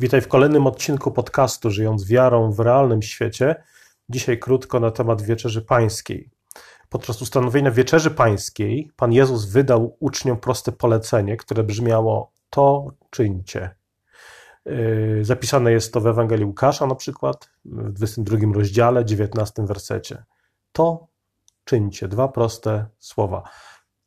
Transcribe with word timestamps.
Witaj 0.00 0.20
w 0.20 0.28
kolejnym 0.28 0.66
odcinku 0.66 1.10
podcastu 1.10 1.70
Żyjąc 1.70 2.06
wiarą 2.06 2.52
w 2.52 2.60
realnym 2.60 3.02
świecie. 3.02 3.62
Dzisiaj 4.08 4.38
krótko 4.38 4.80
na 4.80 4.90
temat 4.90 5.22
Wieczerzy 5.22 5.62
Pańskiej. 5.62 6.30
Podczas 6.88 7.22
ustanowienia 7.22 7.70
Wieczerzy 7.70 8.10
Pańskiej 8.10 8.90
Pan 8.96 9.12
Jezus 9.12 9.44
wydał 9.44 9.96
uczniom 10.00 10.36
proste 10.36 10.72
polecenie, 10.72 11.36
które 11.36 11.62
brzmiało: 11.64 12.32
To 12.50 12.86
czyńcie. 13.10 13.74
Yy, 14.64 15.24
zapisane 15.24 15.72
jest 15.72 15.92
to 15.92 16.00
w 16.00 16.06
Ewangelii 16.06 16.44
Łukasza 16.44 16.86
na 16.86 16.94
przykład, 16.94 17.50
w 17.64 17.92
22 17.92 18.36
rozdziale, 18.54 19.04
19 19.04 19.66
wersecie. 19.66 20.24
To 20.72 21.06
czyńcie. 21.64 22.08
Dwa 22.08 22.28
proste 22.28 22.86
słowa. 22.98 23.42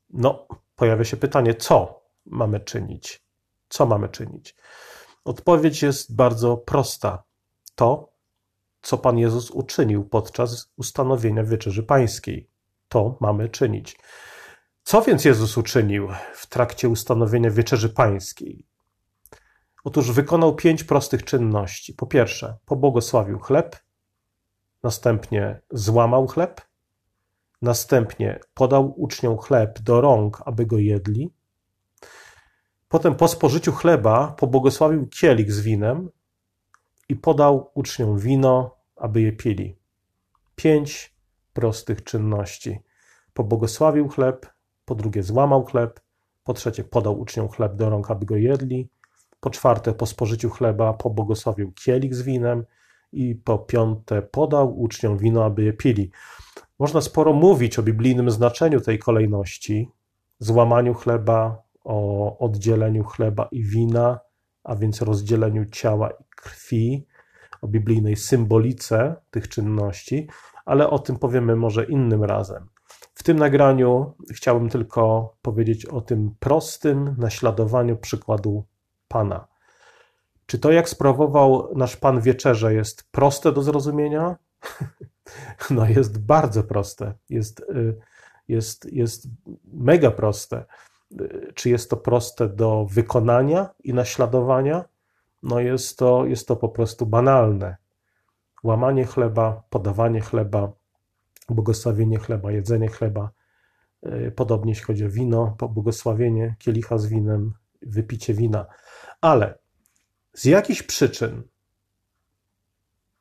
No, 0.10 0.48
pojawia 0.76 1.04
się 1.04 1.18
pytanie, 1.18 1.56
co 1.56 2.02
mamy 2.26 2.60
czynić? 2.60 3.26
Co 3.70 3.86
mamy 3.86 4.10
czynić? 4.10 4.56
Odpowiedź 5.24 5.82
jest 5.82 6.16
bardzo 6.16 6.58
prosta. 6.58 7.24
To, 7.76 8.12
co 8.82 8.98
Pan 8.98 9.18
Jezus 9.18 9.52
uczynił 9.52 10.06
podczas 10.06 10.72
ustanowienia 10.78 11.44
Wieczerzy 11.44 11.84
Pańskiej. 11.84 12.50
To 12.88 13.18
mamy 13.20 13.50
czynić. 13.50 13.98
Co 14.84 15.02
więc 15.02 15.26
Jezus 15.26 15.58
uczynił 15.58 16.08
w 16.34 16.48
trakcie 16.48 16.90
ustanowienia 16.90 17.52
Wieczerzy 17.52 17.90
Pańskiej? 17.90 18.66
Otóż 19.84 20.12
wykonał 20.12 20.56
pięć 20.56 20.84
prostych 20.84 21.24
czynności. 21.24 21.94
Po 21.94 22.06
pierwsze, 22.08 22.58
pobłogosławił 22.66 23.40
chleb, 23.40 23.76
następnie 24.84 25.62
złamał 25.72 26.28
chleb, 26.28 26.62
następnie 27.62 28.40
podał 28.54 29.02
uczniom 29.02 29.38
chleb 29.38 29.80
do 29.80 30.02
rąk, 30.02 30.42
aby 30.46 30.66
go 30.66 30.78
jedli, 30.78 31.34
Potem 32.92 33.16
po 33.16 33.28
spożyciu 33.28 33.72
chleba 33.72 34.28
pobłogosławił 34.38 35.08
kielich 35.08 35.52
z 35.52 35.62
winem 35.62 36.10
i 37.10 37.16
podał 37.16 37.72
uczniom 37.74 38.20
wino, 38.20 38.76
aby 38.96 39.22
je 39.22 39.32
pili. 39.32 39.76
Pięć 40.56 41.16
prostych 41.54 42.04
czynności. 42.04 42.80
Pobłogosławił 43.34 44.08
chleb, 44.08 44.54
po 44.86 44.96
drugie 44.96 45.24
złamał 45.24 45.66
chleb, 45.66 46.00
po 46.44 46.54
trzecie 46.54 46.84
podał 46.84 47.20
uczniom 47.20 47.50
chleb 47.50 47.76
do 47.76 47.90
rąk, 47.90 48.12
aby 48.12 48.26
go 48.26 48.36
jedli, 48.36 48.90
po 49.40 49.50
czwarte 49.50 49.94
po 49.94 50.06
spożyciu 50.06 50.50
chleba 50.50 50.94
pobłogosławił 50.94 51.72
kielich 51.72 52.16
z 52.16 52.22
winem 52.22 52.66
i 53.12 53.36
po 53.36 53.60
piąte 53.60 54.22
podał 54.22 54.82
uczniom 54.82 55.18
wino, 55.18 55.46
aby 55.46 55.64
je 55.64 55.74
pili. 55.74 56.12
Można 56.80 57.02
sporo 57.02 57.34
mówić 57.34 57.80
o 57.80 57.84
biblijnym 57.84 58.32
znaczeniu 58.32 58.82
tej 58.82 59.00
kolejności, 59.00 59.90
złamaniu 60.40 60.94
chleba, 60.94 61.71
o 61.84 62.38
oddzieleniu 62.40 63.04
chleba 63.04 63.48
i 63.52 63.64
wina, 63.64 64.20
a 64.64 64.76
więc 64.76 65.02
rozdzieleniu 65.02 65.66
ciała 65.66 66.10
i 66.10 66.24
krwi, 66.36 67.08
o 67.62 67.68
biblijnej 67.68 68.16
symbolice 68.16 69.16
tych 69.32 69.50
czynności, 69.50 70.30
ale 70.66 70.90
o 70.90 71.00
tym 71.00 71.20
powiemy 71.20 71.56
może 71.56 71.86
innym 71.86 72.24
razem. 72.24 72.70
W 73.14 73.24
tym 73.24 73.40
nagraniu 73.40 74.14
chciałbym 74.32 74.70
tylko 74.70 75.34
powiedzieć 75.42 75.86
o 75.86 76.02
tym 76.02 76.36
prostym 76.40 77.16
naśladowaniu 77.18 77.98
przykładu 77.98 78.66
Pana. 79.08 79.48
Czy 80.46 80.60
to, 80.60 80.72
jak 80.72 80.90
sprawował 80.90 81.70
nasz 81.76 81.98
Pan 81.98 82.22
wieczerze, 82.22 82.74
jest 82.74 83.12
proste 83.12 83.52
do 83.52 83.62
zrozumienia? 83.62 84.36
No, 85.70 85.86
jest 85.86 86.26
bardzo 86.26 86.64
proste. 86.64 87.14
Jest, 87.30 87.60
y, 87.60 87.98
jest, 88.48 88.94
jest 88.94 89.28
mega 89.74 90.12
proste 90.12 90.66
czy 91.54 91.70
jest 91.70 91.90
to 91.90 91.98
proste 91.98 92.50
do 92.50 92.86
wykonania 92.86 93.70
i 93.84 93.94
naśladowania? 93.94 94.86
No 95.44 95.60
jest 95.60 95.98
to, 95.98 96.26
jest 96.26 96.48
to 96.48 96.56
po 96.56 96.70
prostu 96.70 97.06
banalne. 97.06 97.76
Łamanie 98.64 99.06
chleba, 99.06 99.64
podawanie 99.70 100.22
chleba, 100.22 100.72
błogosławienie 101.50 102.20
chleba, 102.20 102.52
jedzenie 102.52 102.88
chleba. 102.88 103.32
E, 104.04 104.32
podobnie 104.32 104.72
jeśli 104.72 104.86
chodzi 104.86 105.06
o 105.06 105.10
wino, 105.10 105.56
błogosławienie 105.60 106.56
kielicha 106.60 106.98
z 106.98 107.08
winem, 107.08 107.54
wypicie 107.82 108.34
wina. 108.34 108.66
Ale 109.22 109.58
z 110.34 110.46
jakichś 110.46 110.84
przyczyn 110.84 111.44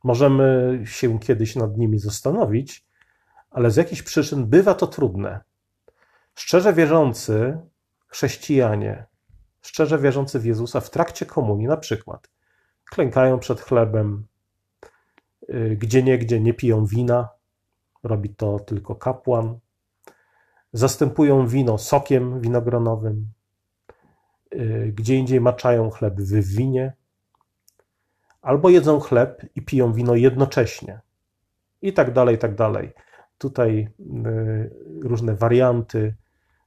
możemy 0.05 0.79
się 0.85 1.19
kiedyś 1.19 1.57
nad 1.57 1.77
nimi 1.77 1.99
zastanowić, 1.99 2.87
ale 3.51 3.71
z 3.71 3.77
jakichś 3.77 4.03
przyczyn 4.03 4.47
bywa 4.47 4.75
to 4.75 4.87
trudne. 4.87 5.41
Szczerze 6.35 6.73
wierzący 6.73 7.59
chrześcijanie, 8.11 9.07
szczerze 9.61 9.99
wierzący 9.99 10.41
w 10.41 10.45
Jezusa 10.45 10.81
w 10.81 10.91
trakcie 10.91 11.27
komunii, 11.27 11.67
na 11.67 11.77
przykład, 11.77 12.31
klękają 12.85 13.39
przed 13.39 13.61
chlebem, 13.61 14.27
y, 15.51 15.77
gdzie 15.81 16.03
niegdzie 16.03 16.41
nie 16.41 16.55
piją 16.55 16.87
wina, 16.87 17.29
robi 18.03 18.35
to 18.35 18.59
tylko 18.59 18.95
kapłan, 18.95 19.59
zastępują 20.73 21.47
wino 21.47 21.79
sokiem 21.79 22.41
winogronowym, 22.41 23.33
y, 24.55 24.93
gdzie 24.97 25.17
indziej 25.17 25.41
maczają 25.41 25.91
chleb 25.91 26.21
w 26.21 26.57
winie, 26.57 26.93
albo 28.43 28.71
jedzą 28.71 29.01
chleb 29.01 29.43
i 29.55 29.63
piją 29.63 29.93
wino 29.93 30.15
jednocześnie. 30.15 31.01
I 31.83 31.93
tak 31.93 32.13
dalej, 32.13 32.35
i 32.35 32.39
tak 32.39 32.55
dalej. 32.55 32.93
Tutaj 33.39 33.89
y, 34.27 34.71
różne 35.03 35.35
warianty 35.35 36.15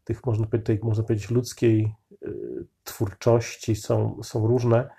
tych, 0.03 0.25
można 0.25 0.47
powiedzieć, 0.47 0.83
można 0.83 1.03
powiedzieć 1.03 1.29
ludzkiej 1.31 1.95
y, 2.23 2.65
twórczości 2.83 3.75
są, 3.75 4.19
są 4.23 4.47
różne. 4.47 4.89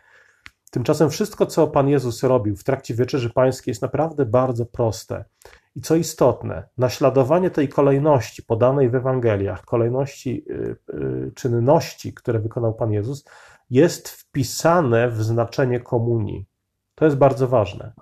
Tymczasem 0.71 1.11
wszystko, 1.11 1.47
co 1.47 1.67
Pan 1.67 1.89
Jezus 1.89 2.23
robił 2.23 2.57
w 2.57 2.65
trakcie 2.65 2.95
Wieczerzy 2.95 3.31
Pańskiej 3.31 3.71
jest 3.71 3.83
naprawdę 3.83 4.27
bardzo 4.27 4.67
proste. 4.67 5.25
I 5.77 5.81
co 5.81 5.97
istotne, 5.97 6.69
naśladowanie 6.79 7.51
tej 7.51 7.69
kolejności 7.69 8.43
podanej 8.43 8.91
w 8.91 8.95
Ewangeliach, 8.95 9.65
kolejności 9.65 10.45
y, 10.51 10.77
y, 10.95 11.33
czynności, 11.35 12.15
które 12.15 12.39
wykonał 12.39 12.75
Pan 12.75 12.93
Jezus, 12.93 13.25
jest 13.71 14.09
wpisane 14.09 15.11
w 15.11 15.23
znaczenie 15.23 15.81
komunii. 15.81 16.47
To 16.95 17.05
jest 17.05 17.17
bardzo 17.17 17.49
ważne. 17.49 17.93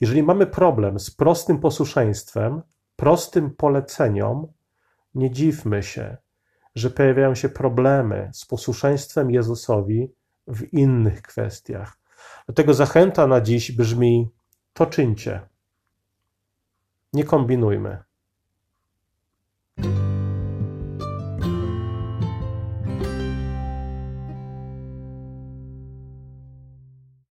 Jeżeli 0.00 0.22
mamy 0.22 0.46
problem 0.46 1.00
z 1.00 1.10
prostym 1.10 1.58
posłuszeństwem, 1.58 2.62
prostym 2.96 3.50
poleceniom, 3.50 4.46
nie 5.14 5.30
dziwmy 5.30 5.82
się, 5.82 6.16
że 6.74 6.90
pojawiają 6.90 7.34
się 7.34 7.48
problemy 7.48 8.30
z 8.32 8.46
posłuszeństwem 8.46 9.30
Jezusowi 9.30 10.12
w 10.46 10.72
innych 10.72 11.22
kwestiach. 11.22 11.98
Dlatego 12.46 12.74
zachęta 12.74 13.26
na 13.26 13.40
dziś 13.40 13.72
brzmi: 13.72 14.30
to 14.72 14.86
czyńcie. 14.86 15.40
Nie 17.12 17.24
kombinujmy. 17.24 18.02